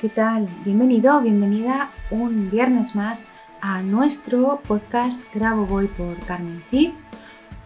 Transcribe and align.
¿Qué 0.00 0.08
tal? 0.08 0.48
Bienvenido, 0.64 1.20
bienvenida 1.20 1.90
un 2.10 2.48
viernes 2.48 2.94
más 2.94 3.26
a 3.60 3.82
nuestro 3.82 4.62
podcast 4.66 5.22
Grabo 5.34 5.66
Voy 5.66 5.88
por 5.88 6.18
Carmen 6.20 6.64
Cid. 6.70 6.92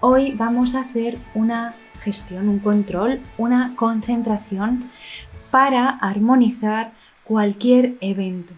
Hoy 0.00 0.32
vamos 0.32 0.74
a 0.74 0.80
hacer 0.80 1.16
una 1.34 1.76
gestión, 2.00 2.48
un 2.48 2.58
control, 2.58 3.20
una 3.38 3.76
concentración 3.76 4.90
para 5.52 5.88
armonizar 5.88 6.92
cualquier 7.22 7.94
evento. 8.00 8.54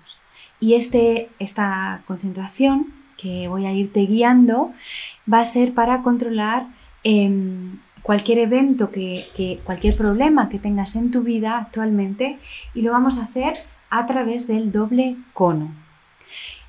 Y 0.58 0.72
este, 0.72 1.28
esta 1.38 2.02
concentración 2.06 2.94
que 3.18 3.46
voy 3.46 3.66
a 3.66 3.74
irte 3.74 4.06
guiando 4.06 4.72
va 5.30 5.40
a 5.40 5.44
ser 5.44 5.74
para 5.74 6.02
controlar 6.02 6.68
em, 7.04 7.78
cualquier 8.06 8.38
evento, 8.38 8.92
que, 8.92 9.60
cualquier 9.64 9.96
problema 9.96 10.48
que 10.48 10.60
tengas 10.60 10.94
en 10.94 11.10
tu 11.10 11.22
vida 11.22 11.58
actualmente 11.58 12.38
y 12.72 12.82
lo 12.82 12.92
vamos 12.92 13.18
a 13.18 13.24
hacer 13.24 13.54
a 13.90 14.06
través 14.06 14.46
del 14.46 14.70
doble 14.70 15.16
cono. 15.32 15.74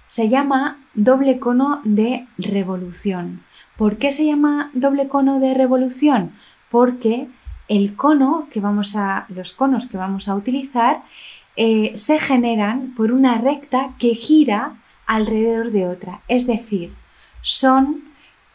Se 0.08 0.30
llama 0.30 0.80
doble 0.96 1.38
cono 1.38 1.82
de 1.84 2.26
revolución. 2.40 3.44
¿Por 3.76 3.98
qué 3.98 4.12
se 4.12 4.26
llama 4.26 4.72
doble 4.74 5.10
cono 5.10 5.40
de 5.40 5.54
revolución? 5.54 6.32
Porque 6.72 7.28
el 7.68 7.96
cono 7.96 8.48
que 8.50 8.60
vamos 8.60 8.96
a, 8.96 9.28
los 9.30 9.54
conos 9.54 9.86
que 9.86 9.98
vamos 9.98 10.28
a 10.28 10.34
utilizar 10.34 11.04
eh, 11.56 11.92
se 11.94 12.18
generan 12.18 12.96
por 12.96 13.12
una 13.12 13.38
recta 13.38 13.94
que 14.00 14.16
gira 14.16 14.78
alrededor 15.06 15.72
de 15.72 15.88
otra. 15.88 16.22
Es 16.28 16.48
decir, 16.48 16.96
son 17.42 18.08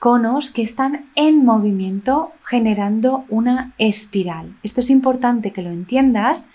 conos 0.02 0.50
que 0.50 0.62
están 0.62 1.08
en 1.14 1.44
movimiento 1.44 2.32
generando 2.42 3.24
una 3.28 3.72
espiral. 3.78 4.56
Esto 4.64 4.80
es 4.80 4.90
importante 4.90 5.52
que 5.52 5.62
lo 5.62 5.70
entiendas 5.70 6.48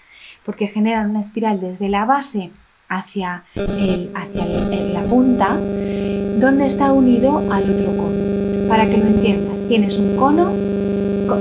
porque 0.43 0.67
generan 0.67 1.11
una 1.11 1.21
espiral 1.21 1.61
desde 1.61 1.87
la 1.87 2.03
base 2.03 2.51
hacia, 2.89 3.45
la 3.55 5.01
punta 5.09 5.55
donde 5.55 6.67
está 6.67 6.91
unido 6.91 7.37
al 7.49 7.73
otro 7.73 7.95
cono. 7.95 8.67
Para 8.67 8.85
que 8.85 8.97
lo 8.97 9.05
entiendas, 9.05 9.65
tienes 9.65 9.95
un 9.95 10.17
cono, 10.17 10.51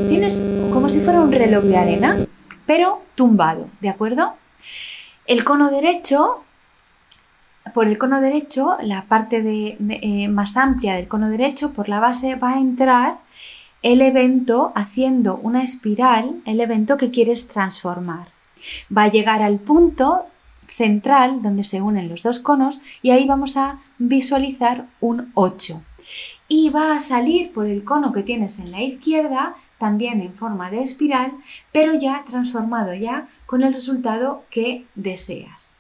tienes 0.09 0.47
como 0.73 0.89
si 0.89 1.01
fuera 1.01 1.21
un 1.21 1.33
reloj 1.33 1.65
de 1.65 1.77
arena, 1.77 2.19
pero 2.67 3.03
tumbado, 3.17 3.67
¿de 3.81 3.89
acuerdo? 3.89 4.35
El 5.27 5.43
cono 5.43 5.73
derecho 5.73 6.45
por 7.75 7.89
el 7.89 7.99
cono 7.99 8.21
derecho, 8.21 8.77
la 8.83 9.05
parte 9.05 9.43
de, 9.43 9.77
eh, 9.79 10.29
más 10.29 10.57
amplia 10.57 10.95
del 10.95 11.09
cono 11.09 11.29
derecho, 11.29 11.73
por 11.73 11.89
la 11.89 12.01
base 12.01 12.37
va 12.37 12.55
a 12.55 12.61
entrar 12.61 13.19
el 13.83 14.01
evento 14.01 14.73
haciendo 14.75 15.37
una 15.37 15.63
espiral, 15.63 16.41
el 16.45 16.61
evento 16.61 16.97
que 16.97 17.11
quieres 17.11 17.49
transformar. 17.49 18.29
Va 18.97 19.05
a 19.05 19.11
llegar 19.11 19.43
al 19.43 19.59
punto 19.59 20.27
central 20.69 21.43
donde 21.43 21.65
se 21.65 21.83
unen 21.83 22.09
los 22.09 22.23
dos 22.23 22.41
conos 22.41 22.81
y 23.03 23.11
ahí 23.11 23.27
vamos 23.27 23.57
a 23.57 23.79
visualizar 23.99 24.87
un 25.01 25.31
8. 25.35 25.83
Y 26.49 26.71
va 26.71 26.95
a 26.95 27.01
salir 27.01 27.53
por 27.53 27.67
el 27.67 27.85
cono 27.85 28.13
que 28.13 28.23
tienes 28.23 28.59
en 28.59 28.71
la 28.71 28.83
izquierda, 28.83 29.57
también 29.79 30.21
en 30.21 30.35
forma 30.35 30.71
de 30.71 30.83
espiral, 30.83 31.33
pero 31.73 31.95
ya 31.95 32.25
transformado 32.27 32.95
ya 32.95 33.29
con 33.47 33.63
el 33.63 33.73
resultado 33.73 34.45
que 34.51 34.87
deseas. 34.95 35.76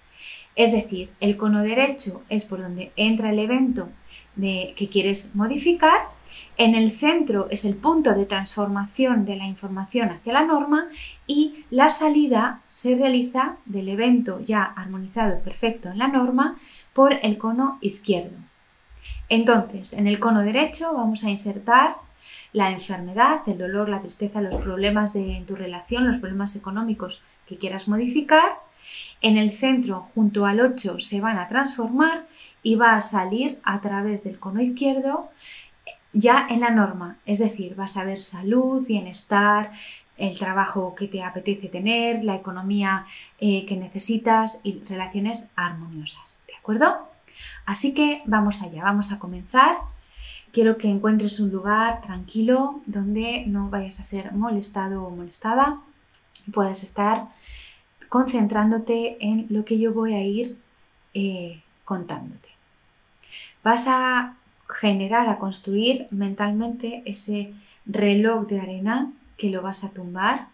Es 0.56 0.72
decir, 0.72 1.10
el 1.20 1.36
cono 1.36 1.62
derecho 1.62 2.22
es 2.30 2.44
por 2.46 2.62
donde 2.62 2.90
entra 2.96 3.30
el 3.30 3.38
evento 3.38 3.90
de, 4.34 4.74
que 4.76 4.88
quieres 4.88 5.34
modificar, 5.34 6.16
en 6.58 6.74
el 6.74 6.92
centro 6.92 7.48
es 7.50 7.64
el 7.64 7.76
punto 7.76 8.14
de 8.14 8.24
transformación 8.24 9.26
de 9.26 9.36
la 9.36 9.46
información 9.46 10.08
hacia 10.08 10.32
la 10.32 10.46
norma 10.46 10.88
y 11.26 11.64
la 11.70 11.90
salida 11.90 12.62
se 12.70 12.96
realiza 12.96 13.56
del 13.66 13.88
evento 13.90 14.40
ya 14.40 14.62
armonizado 14.62 15.40
perfecto 15.40 15.90
en 15.90 15.98
la 15.98 16.08
norma 16.08 16.56
por 16.94 17.14
el 17.22 17.36
cono 17.36 17.78
izquierdo. 17.82 18.36
Entonces, 19.28 19.92
en 19.92 20.06
el 20.06 20.18
cono 20.18 20.42
derecho 20.42 20.94
vamos 20.94 21.24
a 21.24 21.30
insertar 21.30 21.96
la 22.52 22.70
enfermedad, 22.70 23.40
el 23.46 23.58
dolor, 23.58 23.88
la 23.88 24.00
tristeza, 24.00 24.40
los 24.40 24.56
problemas 24.56 25.12
de 25.12 25.44
tu 25.46 25.56
relación, 25.56 26.06
los 26.06 26.16
problemas 26.16 26.56
económicos 26.56 27.22
que 27.46 27.58
quieras 27.58 27.86
modificar 27.86 28.65
en 29.20 29.38
el 29.38 29.52
centro, 29.52 30.08
junto 30.14 30.46
al 30.46 30.60
8, 30.60 31.00
se 31.00 31.20
van 31.20 31.38
a 31.38 31.48
transformar 31.48 32.26
y 32.62 32.74
va 32.74 32.96
a 32.96 33.00
salir 33.00 33.58
a 33.62 33.80
través 33.80 34.24
del 34.24 34.38
cono 34.38 34.60
izquierdo 34.60 35.30
ya 36.12 36.46
en 36.48 36.60
la 36.60 36.70
norma. 36.70 37.18
Es 37.26 37.38
decir, 37.38 37.74
vas 37.74 37.96
a 37.96 38.04
ver 38.04 38.20
salud, 38.20 38.86
bienestar, 38.86 39.70
el 40.16 40.38
trabajo 40.38 40.94
que 40.94 41.08
te 41.08 41.22
apetece 41.22 41.68
tener, 41.68 42.24
la 42.24 42.36
economía 42.36 43.04
eh, 43.38 43.66
que 43.66 43.76
necesitas 43.76 44.60
y 44.62 44.80
relaciones 44.88 45.50
armoniosas. 45.56 46.42
¿De 46.46 46.54
acuerdo? 46.56 47.08
Así 47.66 47.92
que 47.92 48.22
vamos 48.24 48.62
allá, 48.62 48.82
vamos 48.82 49.12
a 49.12 49.18
comenzar. 49.18 49.76
Quiero 50.52 50.78
que 50.78 50.88
encuentres 50.88 51.38
un 51.38 51.50
lugar 51.50 52.00
tranquilo 52.00 52.80
donde 52.86 53.44
no 53.46 53.68
vayas 53.68 54.00
a 54.00 54.04
ser 54.04 54.32
molestado 54.32 55.04
o 55.04 55.10
molestada. 55.10 55.80
Puedes 56.52 56.82
estar 56.82 57.28
concentrándote 58.16 59.18
en 59.20 59.46
lo 59.50 59.66
que 59.66 59.78
yo 59.78 59.92
voy 59.92 60.14
a 60.14 60.22
ir 60.22 60.56
eh, 61.12 61.60
contándote. 61.84 62.48
Vas 63.62 63.88
a 63.88 64.38
generar, 64.66 65.28
a 65.28 65.38
construir 65.38 66.06
mentalmente 66.10 67.02
ese 67.04 67.52
reloj 67.84 68.46
de 68.46 68.58
arena 68.58 69.12
que 69.36 69.50
lo 69.50 69.60
vas 69.60 69.84
a 69.84 69.90
tumbar 69.90 70.48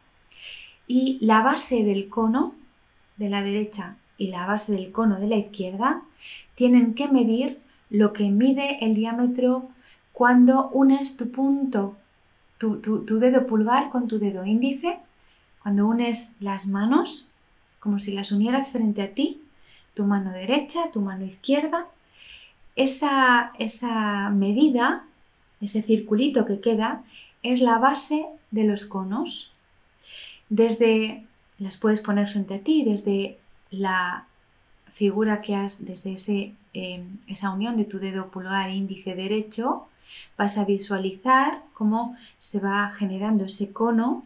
y 0.88 1.19
la 1.20 1.41
base 1.44 1.85
del 1.85 2.09
cono 2.09 2.56
de 3.17 3.31
la 3.31 3.43
derecha 3.43 3.94
y 4.19 4.32
la 4.32 4.44
base 4.44 4.73
del 4.73 4.91
cono 4.91 5.20
de 5.20 5.29
la 5.29 5.37
izquierda 5.37 6.03
tienen 6.56 6.94
que 6.94 7.06
medir 7.06 7.61
lo 7.91 8.12
que 8.12 8.29
mide 8.29 8.85
el 8.85 8.97
diámetro 8.97 9.69
cuando 10.12 10.69
unes 10.70 11.17
tu 11.17 11.31
punto, 11.31 11.97
tu, 12.58 12.81
tu 12.81 13.19
dedo 13.20 13.47
pulgar 13.47 13.88
con 13.91 14.08
tu 14.08 14.19
dedo 14.19 14.44
índice, 14.44 14.99
cuando 15.62 15.87
unes 15.87 16.35
las 16.41 16.67
manos 16.67 17.29
como 17.82 17.99
si 17.99 18.12
las 18.12 18.31
unieras 18.31 18.70
frente 18.70 19.02
a 19.02 19.12
ti, 19.12 19.43
tu 19.94 20.05
mano 20.05 20.31
derecha, 20.31 20.93
tu 20.93 21.00
mano 21.00 21.25
izquierda. 21.25 21.88
Esa, 22.76 23.52
esa 23.58 24.31
medida, 24.31 25.05
ese 25.61 25.82
circulito 25.82 26.46
que 26.46 26.61
queda, 26.61 27.02
es 27.43 27.61
la 27.61 27.79
base 27.79 28.26
de 28.52 28.64
los 28.64 28.84
conos. 28.84 29.50
Desde, 30.49 31.26
las 31.58 31.76
puedes 31.76 32.00
poner 32.00 32.29
frente 32.29 32.55
a 32.55 32.61
ti, 32.61 32.84
desde 32.84 33.38
la 33.73 34.26
figura 34.93 35.43
que 35.43 35.56
has, 35.56 35.84
desde 35.84 36.55
em, 36.75 37.19
esa 37.26 37.50
unión 37.50 37.76
de 37.76 37.84
tu 37.84 37.99
dedo 37.99 38.31
pulgar 38.31 38.70
e 38.70 38.76
índice 38.76 39.17
derecho, 39.17 39.88
vas 40.38 40.56
a 40.56 40.64
visualizar 40.64 41.64
cómo 41.75 42.17
se 42.38 42.61
va 42.61 42.90
generando 42.90 43.46
ese 43.46 43.73
cono 43.73 44.25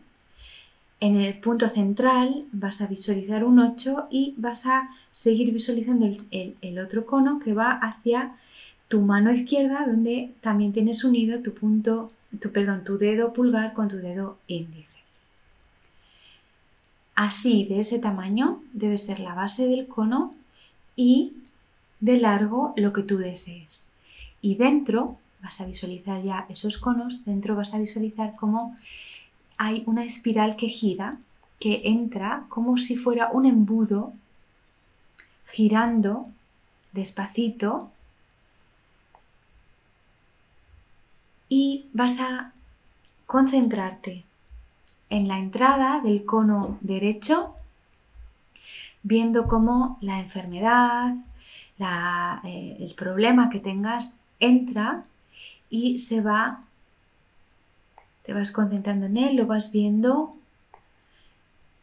en 1.00 1.16
el 1.16 1.38
punto 1.38 1.68
central 1.68 2.46
vas 2.52 2.80
a 2.80 2.86
visualizar 2.86 3.44
un 3.44 3.58
8 3.58 4.08
y 4.10 4.34
vas 4.38 4.66
a 4.66 4.88
seguir 5.12 5.52
visualizando 5.52 6.06
el, 6.30 6.78
otro 6.78 7.04
cono 7.04 7.38
que 7.38 7.52
va 7.52 7.72
hacia 7.72 8.36
tu 8.88 9.02
mano 9.02 9.32
izquierda 9.32 9.84
donde 9.86 10.32
también 10.40 10.72
tienes 10.72 11.04
unido 11.04 11.40
tu 11.40 11.52
punto, 11.52 12.12
tu, 12.40 12.50
perdón, 12.50 12.84
tu 12.84 12.96
dedo 12.96 13.32
pulgar 13.32 13.74
con 13.74 13.88
tu 13.88 13.96
dedo 13.96 14.38
índice. 14.46 14.96
Así, 17.14 17.64
de 17.64 17.80
ese 17.80 17.98
tamaño, 17.98 18.62
debe 18.72 18.98
ser 18.98 19.20
la 19.20 19.34
base 19.34 19.66
del 19.68 19.86
cono 19.86 20.34
y 20.96 21.32
de 22.00 22.18
largo 22.18 22.74
lo 22.76 22.92
que 22.92 23.02
tú 23.02 23.16
desees. 23.16 23.90
Y 24.42 24.56
dentro 24.56 25.18
vas 25.42 25.60
a 25.60 25.66
visualizar 25.66 26.22
ya 26.22 26.46
esos 26.48 26.78
conos, 26.78 27.24
dentro 27.24 27.56
vas 27.56 27.74
a 27.74 27.78
visualizar 27.78 28.34
cómo 28.36 28.76
hay 29.58 29.82
una 29.86 30.04
espiral 30.04 30.56
que 30.56 30.68
gira, 30.68 31.18
que 31.58 31.82
entra 31.84 32.44
como 32.48 32.78
si 32.78 32.96
fuera 32.96 33.30
un 33.30 33.46
embudo 33.46 34.12
girando 35.46 36.28
despacito. 36.92 37.90
Y 41.48 41.86
vas 41.92 42.20
a 42.20 42.52
concentrarte 43.26 44.24
en 45.10 45.28
la 45.28 45.38
entrada 45.38 46.00
del 46.00 46.24
cono 46.24 46.78
derecho, 46.80 47.54
viendo 49.02 49.46
cómo 49.46 49.98
la 50.00 50.18
enfermedad, 50.18 51.14
eh, 51.78 52.76
el 52.80 52.94
problema 52.94 53.50
que 53.50 53.60
tengas 53.60 54.16
entra 54.40 55.04
y 55.70 55.98
se 55.98 56.20
va 56.20 56.65
te 58.26 58.34
vas 58.34 58.50
concentrando 58.50 59.06
en 59.06 59.16
él, 59.16 59.36
lo 59.36 59.46
vas 59.46 59.70
viendo 59.70 60.34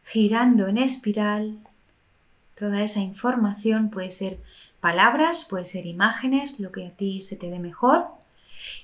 girando 0.04 0.68
en 0.68 0.76
espiral. 0.76 1.58
Toda 2.54 2.82
esa 2.82 3.00
información 3.00 3.88
puede 3.88 4.10
ser 4.10 4.38
palabras, 4.78 5.46
puede 5.48 5.64
ser 5.64 5.86
imágenes, 5.86 6.60
lo 6.60 6.70
que 6.70 6.86
a 6.86 6.90
ti 6.90 7.22
se 7.22 7.36
te 7.36 7.50
dé 7.50 7.58
mejor. 7.58 8.06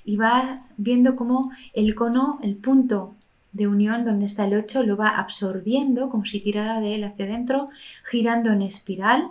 Y 0.06 0.16
vas 0.16 0.72
viendo 0.78 1.16
cómo 1.16 1.52
el 1.74 1.94
cono, 1.94 2.38
el 2.42 2.56
punto 2.56 3.14
de 3.52 3.66
unión 3.66 4.06
donde 4.06 4.24
está 4.24 4.46
el 4.46 4.54
8, 4.54 4.84
lo 4.84 4.96
va 4.96 5.08
absorbiendo 5.08 6.08
como 6.08 6.24
si 6.24 6.40
tirara 6.40 6.80
de 6.80 6.94
él 6.94 7.04
hacia 7.04 7.26
adentro, 7.26 7.68
girando 8.04 8.50
en 8.50 8.62
espiral 8.62 9.30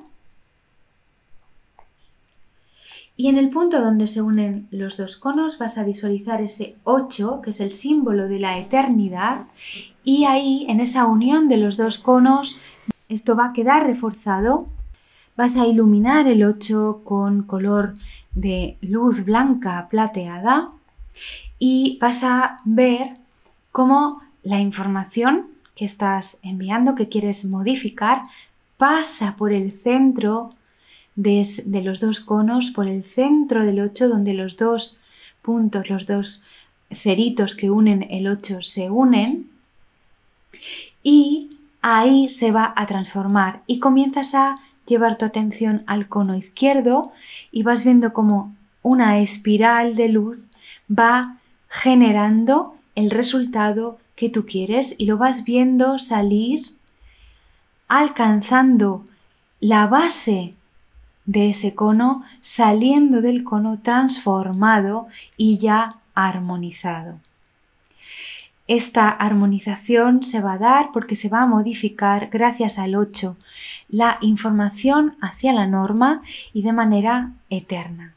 y 3.20 3.28
en 3.28 3.38
el 3.38 3.50
punto 3.50 3.82
donde 3.82 4.08
se 4.08 4.22
unen 4.22 4.70
los 4.72 4.96
dos 4.96 5.18
conos 5.18 5.58
vas 5.58 5.78
a 5.78 5.84
visualizar 5.84 6.42
ese 6.42 6.78
8, 6.86 7.42
que 7.44 7.50
es 7.50 7.60
el 7.60 7.72
símbolo 7.72 8.30
de 8.30 8.40
la 8.40 8.58
eternidad, 8.58 9.42
y 10.06 10.24
ahí, 10.24 10.66
en 10.70 10.80
esa 10.80 11.06
unión 11.06 11.50
de 11.50 11.58
los 11.58 11.76
dos 11.76 11.98
conos, 11.98 12.58
esto 13.10 13.36
va 13.36 13.48
a 13.48 13.52
quedar 13.52 13.86
reforzado. 13.86 14.68
Vas 15.36 15.58
a 15.58 15.68
iluminar 15.68 16.30
el 16.30 16.46
8 16.46 17.02
con 17.04 17.44
color 17.44 17.96
de 18.36 18.78
luz 18.80 19.26
blanca 19.26 19.90
plateada 19.90 20.70
y 21.60 21.98
vas 22.00 22.24
a 22.24 22.62
ver 22.64 23.18
cómo 23.74 24.22
la 24.44 24.62
información 24.62 25.48
que 25.76 25.84
estás 25.84 26.40
enviando, 26.42 26.96
que 26.96 27.10
quieres 27.10 27.44
modificar, 27.44 28.22
pasa 28.78 29.36
por 29.36 29.52
el 29.52 29.74
centro 29.74 30.56
de, 31.20 31.82
los 31.84 32.00
dos 32.00 32.22
conos 32.22 32.72
por 32.72 32.88
el 32.88 33.04
centro 33.04 33.66
del 33.66 33.82
8 33.82 34.08
donde 34.08 34.34
los 34.34 34.56
dos 34.56 35.00
puntos, 35.42 35.90
los 35.90 36.08
dos 36.08 36.44
ceritos 36.90 37.56
que 37.56 37.70
unen 37.70 38.08
el 38.10 38.28
8 38.28 38.62
se 38.62 38.90
unen 38.90 39.50
y 41.04 41.58
ahí 41.82 42.30
se 42.30 42.52
va 42.52 42.74
a 42.76 42.86
transformar. 42.86 43.62
Y 43.68 43.80
comienzas 43.80 44.34
a 44.34 44.60
llevar 44.88 45.18
tu 45.18 45.26
atención 45.26 45.84
al 45.88 46.08
cono 46.08 46.36
izquierdo 46.38 47.12
y 47.52 47.64
vas 47.64 47.84
viendo 47.84 48.14
como 48.14 48.56
una 48.82 49.20
espiral 49.20 49.96
de 49.96 50.08
luz 50.08 50.48
va 50.90 51.38
generando 51.68 52.76
el 52.96 53.12
resultado 53.12 54.00
que 54.16 54.30
tú 54.30 54.46
quieres 54.46 54.96
y 54.98 55.06
lo 55.06 55.18
vas 55.18 55.44
viendo 55.44 56.00
salir 56.00 56.62
alcanzando 57.90 59.06
la 59.60 59.88
base 59.88 60.56
de 61.30 61.52
ese 61.52 61.76
cono, 61.76 62.24
saliendo 62.42 63.22
del 63.22 63.44
cono 63.44 63.78
transformado 63.84 65.08
y 65.38 65.60
ya 65.60 65.98
armonizado. 66.16 67.20
Esta 68.68 69.10
armonización 69.10 70.24
se 70.24 70.42
va 70.42 70.54
a 70.54 70.58
dar 70.58 70.92
porque 70.92 71.16
se 71.16 71.30
va 71.30 71.44
a 71.44 71.46
modificar 71.46 72.30
gracias 72.32 72.80
al 72.80 72.96
8 72.96 73.38
la 73.90 74.18
información 74.22 75.18
hacia 75.22 75.54
la 75.54 75.68
norma 75.68 76.24
y 76.52 76.64
de 76.64 76.74
manera 76.74 77.34
eterna. 77.52 78.16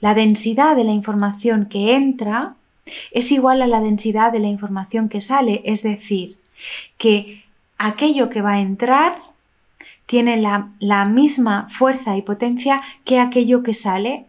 La 0.00 0.12
densidad 0.12 0.76
de 0.76 0.84
la 0.84 0.92
información 0.92 1.64
que 1.64 1.94
entra 1.94 2.54
es 3.12 3.32
igual 3.32 3.62
a 3.62 3.66
la 3.66 3.80
densidad 3.80 4.30
de 4.30 4.40
la 4.40 4.48
información 4.48 5.08
que 5.08 5.22
sale, 5.22 5.62
es 5.64 5.82
decir, 5.82 6.36
que 6.98 7.44
aquello 7.78 8.28
que 8.28 8.42
va 8.42 8.52
a 8.52 8.60
entrar 8.60 9.31
tiene 10.12 10.36
la, 10.36 11.04
misma 11.06 11.68
fuerza 11.70 12.18
y 12.18 12.20
potencia 12.20 12.82
que 13.02 13.18
aquello 13.18 13.62
que 13.62 13.72
sale 13.72 14.26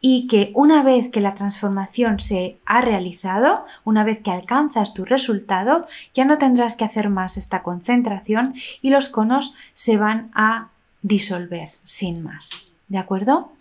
y 0.00 0.26
que 0.26 0.50
una 0.56 0.82
vez 0.82 1.08
que 1.08 1.20
la 1.20 1.36
transformación 1.36 2.18
se 2.18 2.58
ha 2.66 2.80
realizado, 2.80 3.64
una 3.84 4.02
vez 4.02 4.18
que 4.22 4.32
alcanzas 4.32 4.92
tu 4.92 5.04
resultado, 5.04 5.86
ya 6.12 6.24
no 6.24 6.36
tendrás 6.36 6.74
que 6.74 6.84
hacer 6.84 7.10
más 7.10 7.36
esta 7.36 7.62
concentración 7.62 8.54
y 8.82 8.90
los 8.90 9.08
conos 9.08 9.54
se 9.72 9.98
van 9.98 10.32
a 10.34 10.70
disolver 11.02 11.70
sin 11.84 12.24
más. 12.24 12.66
¿De 12.88 12.98
acuerdo? 12.98 13.52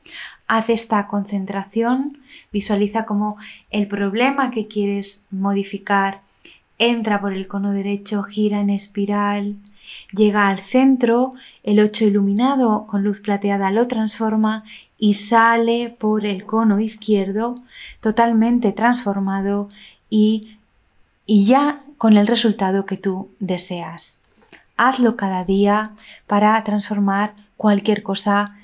Haz 0.48 0.72
esta 0.72 1.06
concentración, 1.06 2.18
visualiza 2.51 3.06
cómo 3.06 3.38
el 3.69 3.88
problema 3.88 4.50
que 4.50 4.68
quieres 4.68 5.27
modificar 5.30 6.22
entra 6.79 7.21
por 7.21 7.33
el 7.33 7.47
cono 7.47 7.71
derecho, 7.71 8.23
gira 8.23 8.59
en 8.59 8.71
espiral, 8.71 9.57
Llega 10.13 10.49
al 10.49 10.59
centro, 10.59 11.33
el 11.63 11.79
8 11.79 12.05
iluminado 12.05 12.85
con 12.87 13.03
luz 13.03 13.21
plateada 13.21 13.71
lo 13.71 13.87
transforma 13.87 14.63
y 14.97 15.15
sale 15.15 15.95
por 15.97 16.25
el 16.25 16.45
cono 16.45 16.79
izquierdo 16.79 17.62
totalmente 18.01 18.71
transformado 18.71 19.69
y, 20.09 20.57
y 21.25 21.45
ya 21.45 21.83
con 21.98 22.17
el 22.17 22.27
resultado 22.27 22.86
que 22.86 22.98
tú 22.98 23.29
deseas. 23.39 24.21
Hazlo 24.77 25.15
cada 25.15 25.43
día 25.43 25.91
para 26.27 26.63
transformar 26.63 27.33
cualquier 27.57 28.01
cosa, 28.03 28.55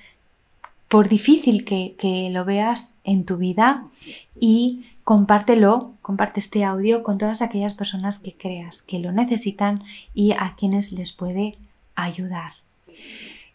por 0.87 1.09
difícil 1.09 1.65
que, 1.65 1.95
que 1.99 2.29
lo 2.29 2.45
veas 2.45 2.91
en 3.03 3.25
tu 3.25 3.37
vida, 3.37 3.83
y 4.39 4.85
compártelo, 5.03 5.94
comparte 6.05 6.39
este 6.39 6.63
audio 6.63 7.01
con 7.01 7.17
todas 7.17 7.41
aquellas 7.41 7.73
personas 7.73 8.19
que 8.19 8.37
creas 8.37 8.83
que 8.83 8.99
lo 8.99 9.11
necesitan 9.11 9.81
y 10.13 10.33
a 10.33 10.53
quienes 10.55 10.91
les 10.91 11.11
puede 11.11 11.57
ayudar. 11.95 12.51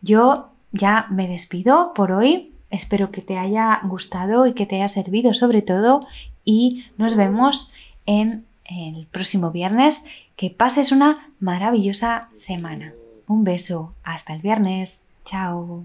Yo 0.02 0.48
ya 0.72 1.06
me 1.10 1.28
despido 1.28 1.94
por 1.94 2.10
hoy. 2.10 2.52
Espero 2.68 3.12
que 3.12 3.22
te 3.22 3.38
haya 3.38 3.78
gustado 3.84 4.48
y 4.48 4.54
que 4.54 4.66
te 4.66 4.74
haya 4.74 4.88
servido 4.88 5.32
sobre 5.32 5.62
todo 5.62 6.04
y 6.44 6.86
nos 6.98 7.14
vemos 7.14 7.72
en 8.04 8.46
el 8.64 9.06
próximo 9.06 9.52
viernes. 9.52 10.04
Que 10.34 10.50
pases 10.50 10.90
una 10.90 11.30
maravillosa 11.38 12.30
semana. 12.32 12.94
Un 13.28 13.44
beso. 13.44 13.94
Hasta 14.02 14.34
el 14.34 14.42
viernes. 14.42 15.06
Chao. 15.24 15.84